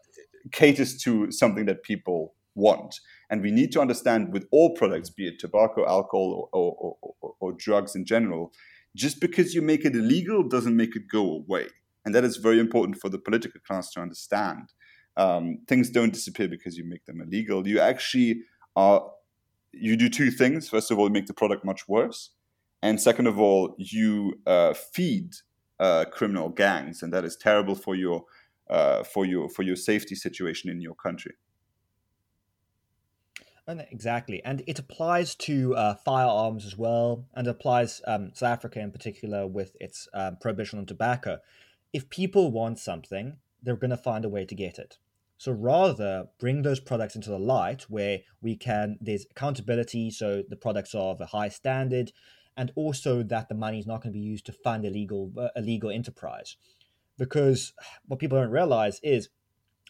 [0.53, 3.01] caters to something that people want.
[3.33, 7.35] And we need to understand with all products, be it tobacco, alcohol, or, or, or,
[7.41, 8.53] or drugs in general,
[8.95, 11.69] just because you make it illegal doesn't make it go away.
[12.05, 14.75] And that is very important for the political class to understand.
[15.17, 17.67] Um, things don't disappear because you make them illegal.
[17.67, 18.43] You actually
[18.77, 19.11] are,
[19.73, 20.69] you do two things.
[20.69, 22.33] First of all, you make the product much worse.
[22.83, 25.31] And second of all, you uh, feed
[25.81, 28.25] uh, criminal gangs, and that is terrible for your
[28.69, 31.35] uh, for your for your safety situation in your country.
[33.67, 38.81] And exactly, and it applies to uh, firearms as well, and applies um, South Africa
[38.81, 41.39] in particular with its um, prohibition on tobacco.
[41.93, 44.99] If people want something, they're going to find a way to get it.
[45.39, 50.57] So rather bring those products into the light where we can there's accountability, so the
[50.57, 52.13] products are of a high standard,
[52.57, 55.49] and also that the money is not going to be used to fund illegal uh,
[55.55, 56.57] illegal enterprise.
[57.17, 57.75] Because
[58.07, 59.29] what people don't realize is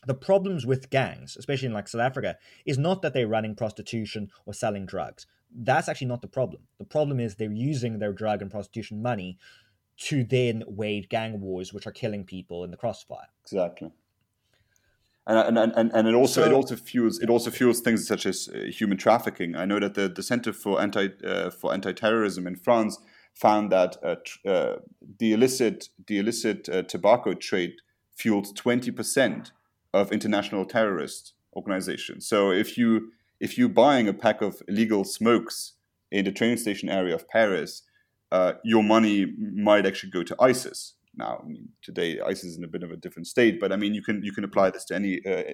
[0.06, 2.36] the problems with gangs, especially in like South Africa,
[2.66, 5.26] is not that they're running prostitution or selling drugs.
[5.54, 6.62] That's actually not the problem.
[6.78, 9.38] The problem is they're using their drug and prostitution money
[9.98, 13.28] to then wage gang wars, which are killing people in the crossfire.
[13.44, 13.92] Exactly.
[15.26, 18.26] And, and, and, and it also so, it also fuels it also fuels things such
[18.26, 19.54] as uh, human trafficking.
[19.54, 22.98] I know that the, the Center for anti uh, for anti terrorism in France
[23.32, 24.76] found that uh, tr- uh,
[25.20, 27.74] the illicit the illicit uh, tobacco trade
[28.16, 29.52] fueled twenty percent
[29.92, 32.26] of international terrorist organizations.
[32.26, 35.74] So if you if you're buying a pack of illegal smokes
[36.10, 37.82] in the train station area of Paris,
[38.30, 40.94] uh, your money might actually go to ISIS.
[41.14, 43.76] Now, I mean, today ISIS is in a bit of a different state, but I
[43.76, 45.52] mean, you can you can apply this to any uh,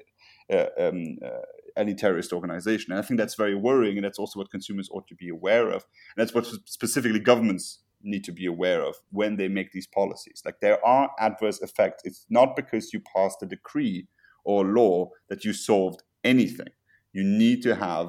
[0.52, 1.46] uh, um, uh,
[1.76, 5.08] any terrorist organization, and I think that's very worrying, and that's also what consumers ought
[5.08, 5.84] to be aware of,
[6.16, 10.42] and that's what specifically governments need to be aware of when they make these policies.
[10.44, 12.02] Like there are adverse effects.
[12.04, 14.06] It's not because you passed a decree
[14.48, 16.72] or law that you solved anything.
[17.12, 18.06] You need to have,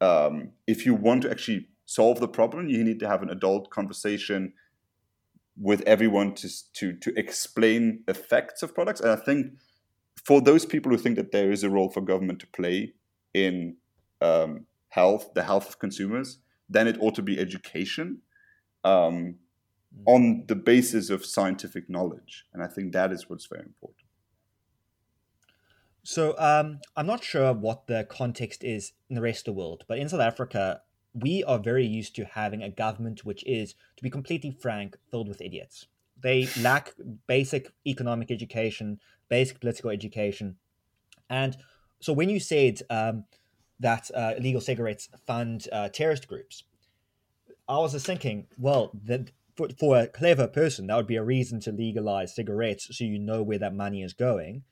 [0.00, 3.70] um, if you want to actually solve the problem, you need to have an adult
[3.70, 4.54] conversation
[5.56, 9.00] with everyone to, to, to explain effects of products.
[9.00, 9.52] And I think
[10.24, 12.94] for those people who think that there is a role for government to play
[13.32, 13.76] in
[14.20, 16.38] um, health, the health of consumers,
[16.68, 18.22] then it ought to be education
[18.82, 19.36] um,
[19.96, 20.02] mm.
[20.06, 22.46] on the basis of scientific knowledge.
[22.52, 23.97] And I think that is what's very important.
[26.08, 29.84] So um, I'm not sure what the context is in the rest of the world,
[29.86, 30.80] but in South Africa,
[31.12, 35.28] we are very used to having a government which is, to be completely frank, filled
[35.28, 35.86] with idiots.
[36.18, 36.94] They lack
[37.26, 40.56] basic economic education, basic political education,
[41.28, 41.58] and
[42.00, 43.24] so when you said um,
[43.78, 46.64] that uh, illegal cigarettes fund uh, terrorist groups,
[47.68, 51.22] I was just thinking, well, that for, for a clever person, that would be a
[51.22, 54.62] reason to legalize cigarettes, so you know where that money is going.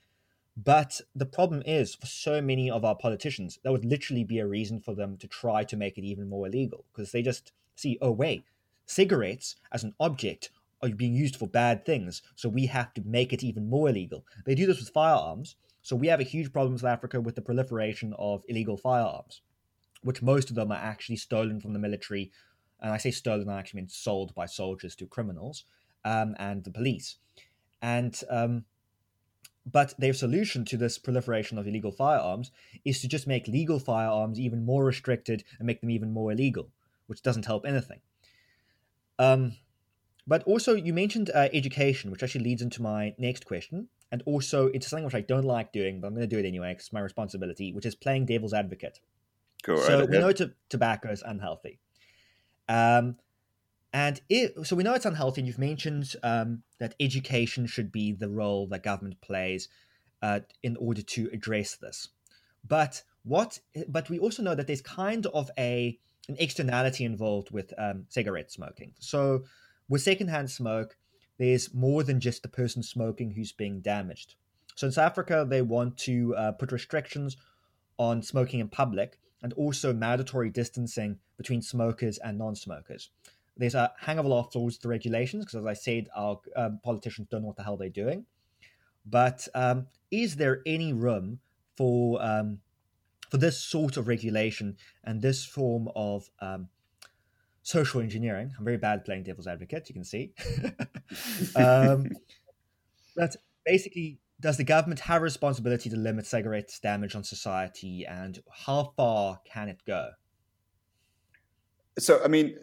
[0.57, 4.47] But the problem is, for so many of our politicians, that would literally be a
[4.47, 7.99] reason for them to try to make it even more illegal because they just see,
[8.01, 8.45] oh, wait,
[8.87, 10.51] cigarettes as an object
[10.83, 14.25] are being used for bad things, so we have to make it even more illegal.
[14.45, 17.35] They do this with firearms, so we have a huge problem in South Africa with
[17.35, 19.43] the proliferation of illegal firearms,
[20.03, 22.31] which most of them are actually stolen from the military.
[22.81, 25.65] And I say stolen, I actually mean sold by soldiers to criminals
[26.05, 27.17] um, and the police.
[27.81, 28.65] And um,
[29.71, 32.53] but their solution to this proliferation of illegal firearms
[32.85, 36.71] is to just make legal firearms even more restricted and make them even more illegal,
[37.09, 38.01] which doesn't help anything.
[39.19, 39.57] Um,
[40.27, 43.89] but also, you mentioned uh, education, which actually leads into my next question.
[44.13, 46.47] And also, it's something which I don't like doing, but I'm going to do it
[46.47, 49.01] anyway because it's my responsibility, which is playing devil's advocate.
[49.63, 51.81] Go so right we know t- tobacco is unhealthy.
[52.69, 53.17] Um,
[53.97, 55.41] and it, so we know it's unhealthy.
[55.41, 59.71] And you've mentioned um, that education should be the role that government plays
[60.21, 62.11] uh, in order to address this.
[62.63, 63.59] But what?
[63.89, 68.53] But we also know that there's kind of a an externality involved with um, cigarette
[68.53, 68.93] smoking.
[68.99, 69.45] So
[69.89, 70.99] with secondhand smoke,
[71.39, 74.35] there's more than just the person smoking who's being damaged.
[74.75, 77.39] So in South Africa, they want to uh, put restrictions
[77.97, 83.09] on smoking in public and also mandatory distancing between smokers and non-smokers.
[83.57, 86.41] There's a hang of a lot of flaws to regulations because, as I said, our
[86.57, 88.27] um, politicians don't know what the hell they're doing.
[89.05, 91.41] But um, is there any room
[91.77, 92.59] for um,
[93.31, 96.69] for this sort of regulation and this form of um,
[97.63, 98.53] social engineering.
[98.57, 100.33] I'm very bad playing devil's advocate, you can see.
[101.57, 102.11] um,
[103.17, 108.41] but basically, does the government have a responsibility to limit cigarettes' damage on society, and
[108.67, 110.11] how far can it go?
[111.99, 112.57] So, I mean,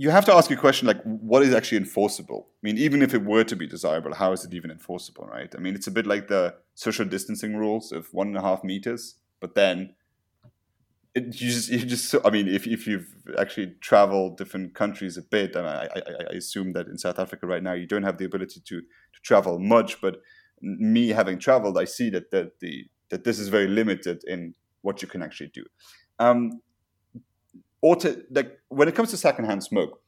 [0.00, 2.46] you have to ask a question like, what is actually enforceable?
[2.50, 5.52] I mean, even if it were to be desirable, how is it even enforceable, right?
[5.54, 8.62] I mean, it's a bit like the social distancing rules of one and a half
[8.62, 9.96] meters, but then
[11.16, 13.08] it, you just you just I mean if, if you've
[13.38, 17.46] actually traveled different countries a bit and I, I, I assume that in South Africa
[17.46, 20.20] right now you don't have the ability to, to travel much but
[20.60, 25.00] me having traveled I see that that the that this is very limited in what
[25.02, 25.64] you can actually do
[26.18, 26.60] um,
[27.80, 30.00] or to like when it comes to secondhand smoke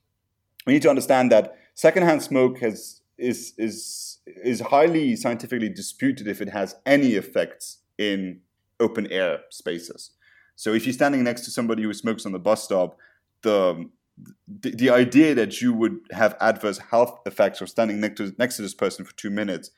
[0.67, 6.41] we need to understand that secondhand smoke has is is is highly scientifically disputed if
[6.41, 8.41] it has any effects in
[8.81, 10.13] open air spaces
[10.61, 12.99] so if you're standing next to somebody who smokes on the bus stop,
[13.41, 13.89] the
[14.47, 18.57] the, the idea that you would have adverse health effects or standing next to next
[18.57, 19.71] to this person for two minutes,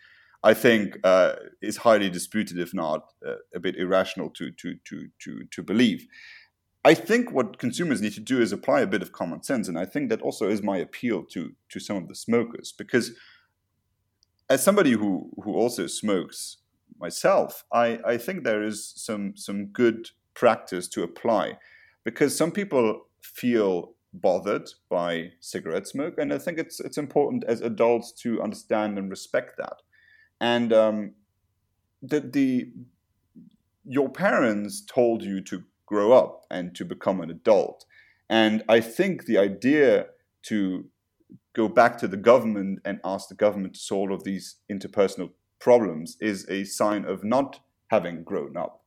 [0.43, 5.07] I think, uh, is highly disputed, if not uh, a bit irrational to to to
[5.21, 6.09] to to believe.
[6.85, 9.79] I think what consumers need to do is apply a bit of common sense, and
[9.79, 13.13] I think that also is my appeal to to some of the smokers because
[14.51, 16.59] as somebody who who also smokes
[16.99, 21.59] myself, I I think there is some some good practice to apply
[22.05, 27.63] because some people feel bothered by cigarette smoke and i think it's it's important as
[27.63, 29.81] adults to understand and respect that.
[30.43, 31.15] And um,
[32.03, 32.73] the, the
[33.85, 37.85] your parents told you to grow up and to become an adult.
[38.29, 40.07] And i think the idea
[40.45, 40.87] to
[41.55, 45.31] go back to the government and ask the government to solve all of these interpersonal
[45.59, 48.81] problems is a sign of not having grown up.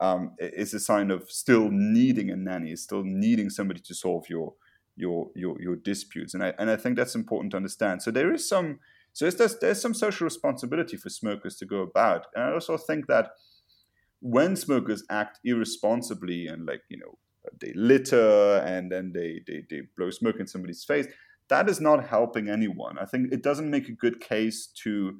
[0.00, 4.54] Um, is a sign of still needing a nanny, still needing somebody to solve your
[4.96, 8.00] your your, your disputes, and I and I think that's important to understand.
[8.02, 8.78] So there is some
[9.12, 13.08] so there's there's some social responsibility for smokers to go about, and I also think
[13.08, 13.32] that
[14.20, 17.18] when smokers act irresponsibly and like you know
[17.60, 21.06] they litter and then they they, they blow smoke in somebody's face,
[21.48, 22.98] that is not helping anyone.
[22.98, 25.18] I think it doesn't make a good case to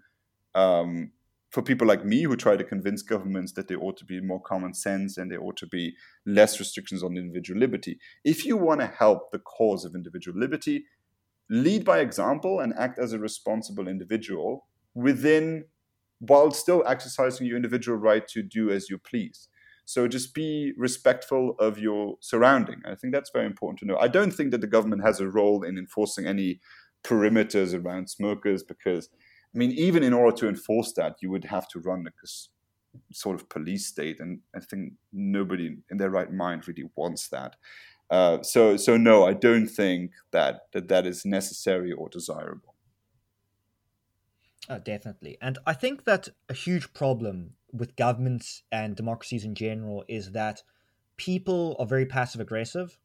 [0.54, 1.12] um,
[1.50, 4.40] for people like me who try to convince governments that there ought to be more
[4.40, 5.94] common sense and there ought to be
[6.24, 7.98] less restrictions on individual liberty.
[8.24, 10.84] If you want to help the cause of individual liberty,
[11.48, 15.64] lead by example and act as a responsible individual within
[16.20, 19.48] while still exercising your individual right to do as you please.
[19.84, 22.80] So just be respectful of your surrounding.
[22.84, 23.96] I think that's very important to know.
[23.98, 26.60] I don't think that the government has a role in enforcing any
[27.02, 29.08] perimeters around smokers because
[29.54, 32.26] I mean, even in order to enforce that, you would have to run a
[33.12, 37.56] sort of police state, and I think nobody in their right mind really wants that.
[38.10, 42.74] Uh, so, so no, I don't think that, that that is necessary or desirable.
[44.68, 45.36] Oh, definitely.
[45.40, 50.62] And I think that a huge problem with governments and democracies in general is that
[51.16, 52.98] people are very passive aggressive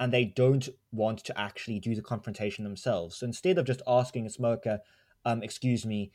[0.00, 3.16] and they don't want to actually do the confrontation themselves.
[3.16, 4.80] So instead of just asking a smoker,
[5.24, 6.12] um, excuse me,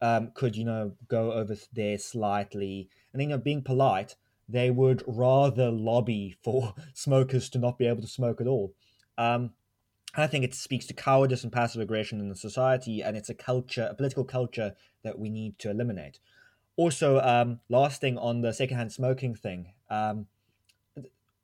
[0.00, 4.16] um, could you know go over there slightly, and then you know being polite,
[4.48, 8.74] they would rather lobby for smokers to not be able to smoke at all.
[9.18, 9.52] Um,
[10.14, 13.34] I think it speaks to cowardice and passive aggression in the society, and it's a
[13.34, 16.18] culture, a political culture that we need to eliminate.
[16.76, 20.26] Also, um, last thing on the secondhand smoking thing, um,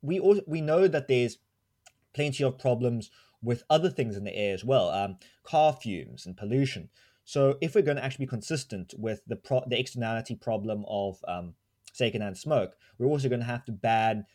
[0.01, 1.37] we all, we know that there's
[2.13, 3.11] plenty of problems
[3.43, 6.89] with other things in the air as well, um, car fumes and pollution.
[7.23, 11.23] So, if we're going to actually be consistent with the pro- the externality problem of
[11.27, 11.53] um,
[11.91, 14.25] secondhand smoke, we're also going to have to ban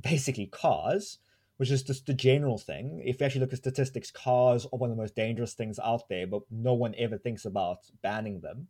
[0.00, 1.18] basically cars
[1.60, 3.02] which is just the general thing.
[3.04, 6.08] If you actually look at statistics, cars are one of the most dangerous things out
[6.08, 8.68] there, but no one ever thinks about banning them.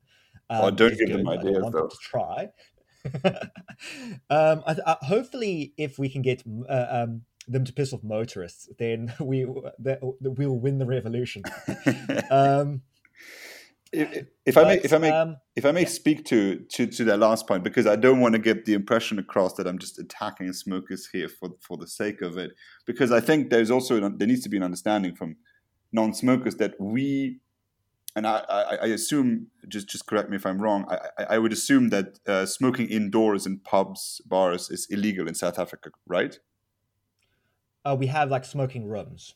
[0.50, 1.20] Um, oh, don't give good.
[1.20, 1.86] them ideas, though.
[1.86, 2.48] to try.
[4.28, 8.68] um, I, I, hopefully, if we can get uh, um, them to piss off motorists,
[8.76, 11.44] then we we'll win the revolution.
[12.32, 12.82] um,
[13.92, 15.88] if, if I may, if I may, um, if I may yeah.
[15.88, 19.18] speak to, to to that last point, because I don't want to get the impression
[19.18, 22.52] across that I'm just attacking smokers here for for the sake of it,
[22.86, 25.36] because I think there's also there needs to be an understanding from
[25.92, 27.40] non-smokers that we,
[28.14, 30.86] and I, I, I assume just just correct me if I'm wrong.
[31.18, 35.58] I, I would assume that uh, smoking indoors in pubs, bars is illegal in South
[35.58, 36.38] Africa, right?
[37.84, 39.34] Uh, we have like smoking rooms.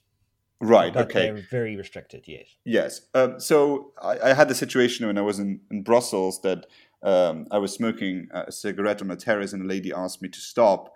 [0.64, 0.92] Right.
[0.92, 1.30] But okay.
[1.30, 2.24] They're very restricted.
[2.26, 2.46] Yes.
[2.64, 3.00] Yes.
[3.14, 6.66] Um, so I, I, had the situation when I was in, in Brussels that
[7.02, 10.40] um, I was smoking a cigarette on a terrace, and a lady asked me to
[10.40, 10.92] stop,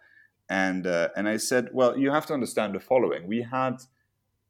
[0.48, 3.26] and uh, and I said, "Well, you have to understand the following.
[3.26, 3.82] We had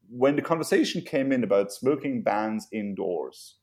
[0.08, 3.56] when the conversation came in about smoking bans indoors,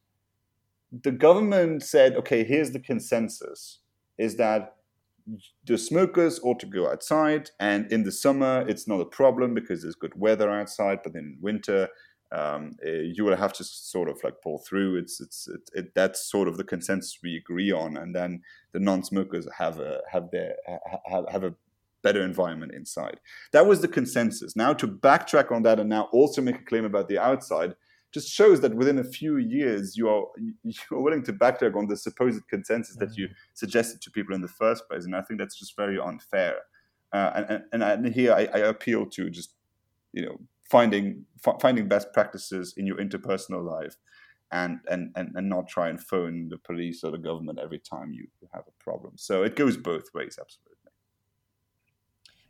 [0.92, 3.80] the government said, okay, here's the consensus:
[4.18, 4.76] is that
[5.66, 7.50] the smokers ought to go outside.
[7.60, 11.38] And in the summer it's not a problem because there's good weather outside but in
[11.42, 11.90] winter
[12.32, 14.98] um, uh, you will have to sort of like pull through.
[14.98, 17.98] It's it's it, it, that's sort of the consensus we agree on.
[17.98, 18.42] And then
[18.74, 20.56] the non-smokers have a have their
[21.06, 21.54] have, have a
[22.04, 23.20] better environment inside.
[23.52, 24.56] That was the consensus.
[24.56, 27.76] Now to backtrack on that and now also make a claim about the outside
[28.16, 30.24] just shows that within a few years you are
[30.64, 33.06] you're willing to backtrack on the supposed consensus mm-hmm.
[33.06, 33.34] that you mm.
[33.54, 36.56] suggested to people in the first place, and I think that's just very unfair.
[37.12, 39.54] Uh, and, and, and here I, I, appeal to just
[40.14, 40.38] you know
[40.70, 43.98] finding f- finding best practices in your interpersonal life,
[44.52, 48.14] and, and and and not try and phone the police or the government every time
[48.14, 49.14] you have a problem.
[49.18, 50.75] So it goes both ways, absolutely.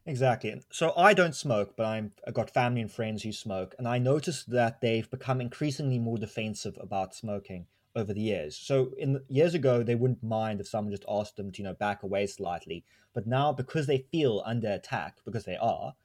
[0.08, 0.62] Exactly.
[0.72, 3.97] So I don't smoke, but I'm, I've got family and friends who smoke, and I
[3.97, 8.56] noticed that they've become increasingly more defensive about smoking over the years.
[8.56, 11.74] So in years ago, they wouldn't mind if someone just asked them to you know
[11.74, 12.84] back away slightly,
[13.14, 15.95] but now because they feel under attack, because they are,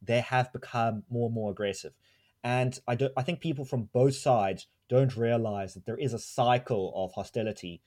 [0.00, 1.92] they have become more and more aggressive.
[2.42, 3.12] And I don't.
[3.16, 7.82] I think people from both sides don't realize that there is a cycle of hostility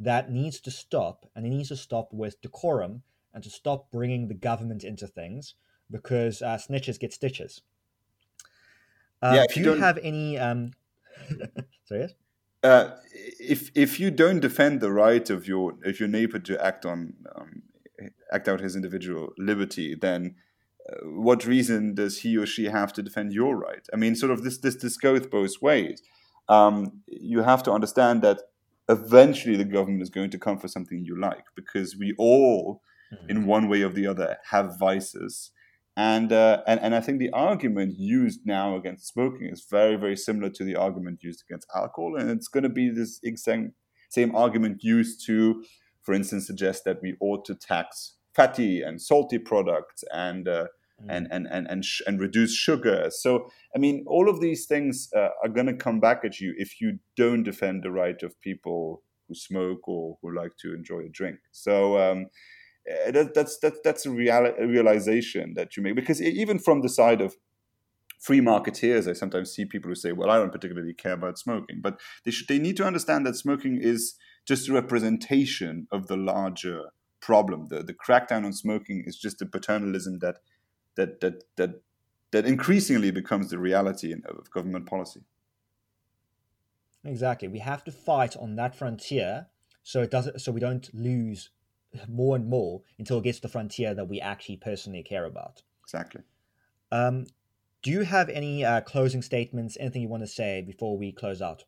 [0.00, 3.02] that needs to stop, and it needs to stop with decorum
[3.34, 5.54] and to stop bringing the government into things
[5.90, 7.62] because uh, snitches get stitches.
[9.20, 10.38] Uh, yeah, do you, you have any?
[10.38, 10.72] Um...
[11.84, 12.12] Sorry, yes.
[12.62, 12.96] Uh,
[13.40, 17.14] if if you don't defend the right of your of your neighbor to act on
[17.34, 17.62] um,
[18.32, 20.36] act out his individual liberty, then
[20.88, 23.86] uh, what reason does he or she have to defend your right?
[23.92, 26.02] I mean, sort of this this this goes both ways.
[26.48, 28.42] Um, you have to understand that
[28.88, 32.82] eventually the government is going to come for something you like because we all
[33.12, 33.30] mm-hmm.
[33.30, 35.50] in one way or the other have vices.
[35.94, 40.16] And, uh, and and I think the argument used now against smoking is very very
[40.16, 43.72] similar to the argument used against alcohol, and it's going to be this exact
[44.08, 45.62] same argument used to,
[46.02, 50.68] for instance, suggest that we ought to tax fatty and salty products and uh,
[51.02, 51.06] mm.
[51.10, 53.08] and and and and, sh- and, reduce sugar.
[53.10, 56.54] So I mean, all of these things uh, are going to come back at you
[56.56, 61.00] if you don't defend the right of people who smoke or who like to enjoy
[61.00, 61.38] a drink.
[61.52, 61.98] So.
[61.98, 62.28] Um,
[62.90, 66.88] Uh, that, that's that, that's a, a realization that you make because even from the
[66.88, 67.36] side of
[68.18, 71.80] free marketeers, I sometimes see people who say, "Well, I don't particularly care about smoking,"
[71.80, 74.14] but they should they need to understand that smoking is
[74.46, 77.68] just a representation of the larger problem.
[77.68, 80.38] The the crackdown on smoking is just a paternalism that
[80.96, 81.82] that that that
[82.32, 85.20] that increasingly becomes the reality of government policy.
[87.04, 89.46] Exactly, we have to fight on that frontier
[89.82, 91.50] so it doesn't so we don't lose
[92.08, 95.62] more and more until it gets to the frontier that we actually personally care about.
[95.82, 96.22] Exactly.
[96.90, 97.26] Um,
[97.82, 101.42] do you have any uh, closing statements, anything you want to say before we close
[101.42, 101.64] out?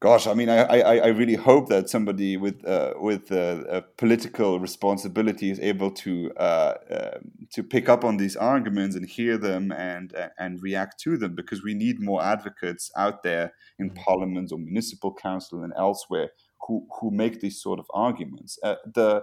[0.00, 4.60] gosh, I mean, I, I, I really hope that somebody with uh, with uh, political
[4.60, 9.72] responsibility is able to uh, um, to pick up on these arguments and hear them
[9.72, 14.02] and and react to them because we need more advocates out there in mm-hmm.
[14.04, 16.30] parliaments or municipal council and elsewhere
[16.66, 18.58] who who make these sort of arguments.
[18.62, 19.22] Uh, the uh,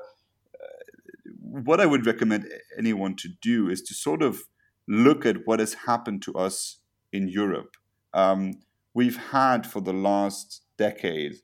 [1.39, 4.43] what I would recommend anyone to do is to sort of
[4.87, 6.79] look at what has happened to us
[7.11, 7.75] in Europe.
[8.13, 8.55] Um,
[8.93, 11.35] we've had for the last decade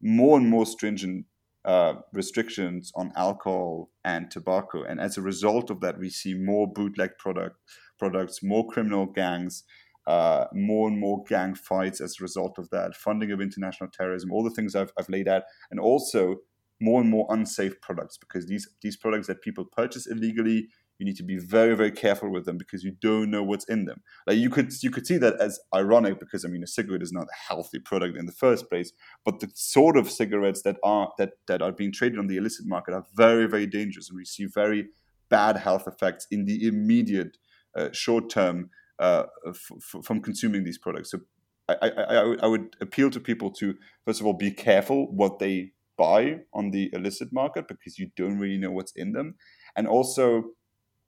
[0.00, 1.26] more and more stringent
[1.64, 6.66] uh, restrictions on alcohol and tobacco, and as a result of that, we see more
[6.66, 7.56] bootleg product
[7.98, 9.62] products, more criminal gangs,
[10.06, 14.32] uh, more and more gang fights as a result of that, funding of international terrorism,
[14.32, 16.36] all the things I've, I've laid out, and also
[16.80, 20.66] more and more unsafe products because these these products that people purchase illegally
[20.98, 23.86] you need to be very very careful with them because you don't know what's in
[23.86, 24.02] them.
[24.26, 27.12] Like you could you could see that as ironic because i mean a cigarette is
[27.12, 28.92] not a healthy product in the first place
[29.24, 32.66] but the sort of cigarettes that are that that are being traded on the illicit
[32.66, 34.88] market are very very dangerous and we see very
[35.28, 37.38] bad health effects in the immediate
[37.76, 41.20] uh, short term uh, f- from consuming these products so
[41.68, 43.74] I, I, I would appeal to people to
[44.04, 48.38] first of all be careful what they buy on the illicit market because you don't
[48.38, 49.36] really know what's in them
[49.76, 50.44] and also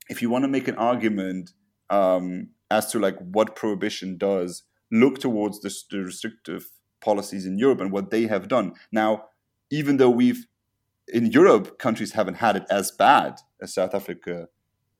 [0.09, 1.51] if you want to make an argument
[1.91, 6.70] um, as to like what prohibition does, look towards the, the restrictive
[7.01, 8.74] policies in Europe and what they have done.
[8.93, 9.26] Now,
[9.70, 10.47] even though we've
[11.09, 14.49] in Europe, countries haven't had it as bad as South Africa.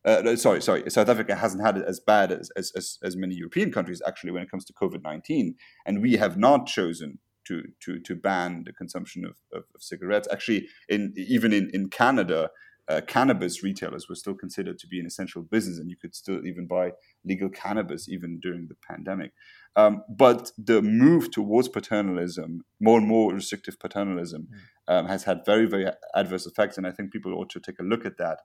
[0.05, 0.91] Uh, sorry, sorry.
[0.91, 4.33] South Africa hasn't had it as bad as, as, as, as many European countries actually
[4.33, 5.55] when it comes to COVID nineteen,
[5.87, 10.29] and we have not chosen to to to ban the consumption of, of, of cigarettes.
[10.31, 12.51] Actually, in even in in Canada,
[12.89, 16.47] uh, cannabis retailers were still considered to be an essential business, and you could still
[16.47, 16.93] even buy
[17.25, 19.33] legal cannabis even during the pandemic.
[19.77, 24.95] Um, but the move towards paternalism, more and more restrictive paternalism, mm.
[24.95, 27.83] um, has had very, very adverse effects, and I think people ought to take a
[27.83, 28.41] look at that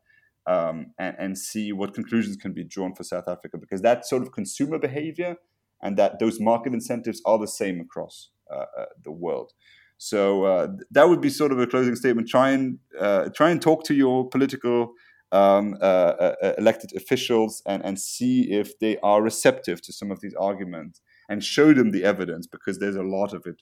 [0.47, 4.21] um, and, and see what conclusions can be drawn for South Africa, because that sort
[4.21, 5.35] of consumer behavior
[5.81, 9.53] and that those market incentives are the same across uh, uh, the world.
[9.97, 12.29] So uh, that would be sort of a closing statement.
[12.29, 14.93] Try and uh, try and talk to your political
[15.31, 20.21] um, uh, uh, elected officials and, and see if they are receptive to some of
[20.21, 23.61] these arguments and show them the evidence because there's a lot of it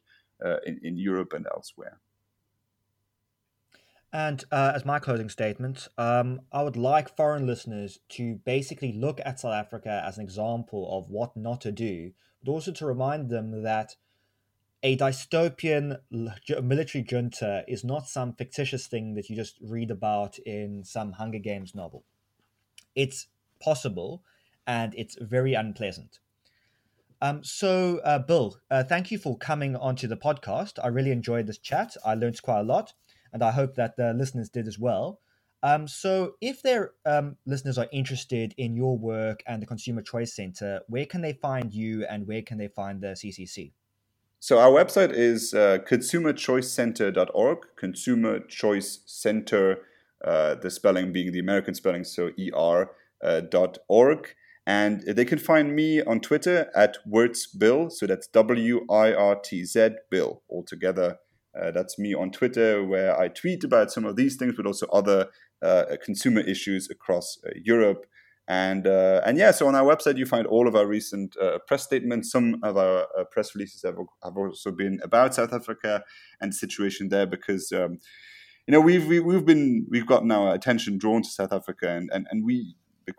[0.66, 2.00] in, in Europe and elsewhere.
[4.14, 9.20] And uh, as my closing statement, um, I would like foreign listeners to basically look
[9.26, 12.12] at South Africa as an example of what not to do,
[12.44, 13.96] but also to remind them that
[14.84, 20.84] a dystopian military junta is not some fictitious thing that you just read about in
[20.84, 22.04] some Hunger Games novel.
[22.96, 23.28] It's
[23.60, 24.24] possible
[24.66, 26.20] and it's very unpleasant.
[27.22, 30.74] Um, so, uh, Bill, uh, thank you for coming onto the podcast.
[30.84, 31.98] I really enjoyed this chat.
[32.06, 32.94] I learned quite a lot,
[33.34, 35.20] and I hope that the listeners did as well.
[35.64, 40.36] Um, so, if their um, listeners are interested in your work and the Consumer Choice
[40.36, 43.72] Center, where can they find you and where can they find the CCC?
[44.40, 49.80] So our website is uh, consumerchoicecenter.org, consumer choice center,
[50.24, 52.92] uh, the spelling being the American spelling, so er
[53.24, 54.36] uh, dot org.
[54.66, 59.64] And they can find me on Twitter at WirtzBill, so that's W I R T
[59.66, 61.18] Z Bill altogether.
[61.60, 64.86] Uh, that's me on Twitter, where I tweet about some of these things, but also
[64.88, 65.28] other
[65.62, 68.06] uh, consumer issues across uh, Europe.
[68.48, 71.36] And uh, and yeah, so on our website you find all of our recent
[71.68, 72.32] press statements.
[72.32, 76.04] Some of our press releases have, have also been about South Africa
[76.40, 77.98] and the situation there because um,
[78.66, 81.52] you know we've we, have we have been we've gotten our attention drawn to South
[81.52, 82.76] Africa and and, and we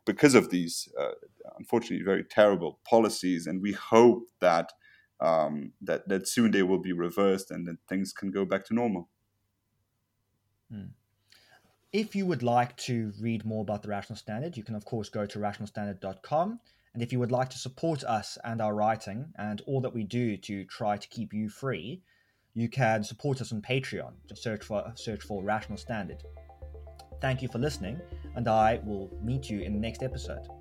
[0.07, 1.11] because of these uh,
[1.59, 4.73] unfortunately very terrible policies and we hope that
[5.21, 8.75] um, that that soon they will be reversed and that things can go back to
[8.75, 9.09] normal.
[10.71, 10.93] Hmm.
[11.93, 15.09] If you would like to read more about the Rational Standard, you can, of course,
[15.09, 16.61] go to rationalstandard.com.
[16.93, 20.05] And if you would like to support us and our writing and all that we
[20.05, 22.03] do to try to keep you free,
[22.55, 24.13] you can support us on Patreon.
[24.29, 26.23] Just search for search for Rational Standard.
[27.21, 28.01] Thank you for listening,
[28.37, 30.58] and I will meet you in the next episode.